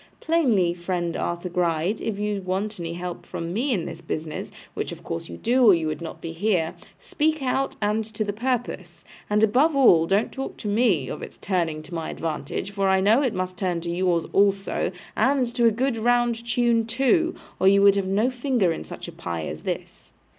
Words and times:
Plainly, 0.19 0.73
friend 0.73 1.15
Arthur 1.15 1.47
Gride, 1.49 2.01
if 2.01 2.17
you 2.17 2.41
want 2.41 2.79
any 2.79 2.93
help 2.93 3.23
from 3.23 3.53
me 3.53 3.71
in 3.71 3.85
this 3.85 4.01
business 4.01 4.51
(which 4.73 4.91
of 4.91 5.03
course 5.03 5.29
you 5.29 5.37
do, 5.37 5.63
or 5.63 5.75
you 5.75 5.85
would 5.85 6.01
not 6.01 6.21
be 6.21 6.31
here), 6.31 6.73
speak 6.97 7.43
out, 7.43 7.75
and 7.83 8.03
to 8.05 8.23
the 8.23 8.33
purpose. 8.33 9.05
And, 9.29 9.43
above 9.43 9.75
all, 9.75 10.07
don't 10.07 10.31
talk 10.31 10.57
to 10.57 10.67
me 10.67 11.07
of 11.07 11.21
its 11.21 11.37
turning 11.37 11.83
to 11.83 11.93
my 11.93 12.09
advantage, 12.09 12.71
for 12.71 12.89
I 12.89 12.99
know 12.99 13.21
it 13.21 13.35
must 13.35 13.57
turn 13.57 13.79
to 13.81 13.91
yours 13.91 14.25
also, 14.33 14.91
and 15.15 15.45
to 15.53 15.65
a 15.67 15.71
good 15.71 15.97
round 15.97 16.47
tune 16.49 16.87
too, 16.87 17.35
or 17.59 17.67
you 17.67 17.83
would 17.83 17.95
have 17.95 18.07
no 18.07 18.31
finger 18.31 18.71
in 18.71 18.83
such 18.83 19.07
a 19.07 19.11
pie 19.11 19.45
as 19.45 19.61
this. 19.61 20.11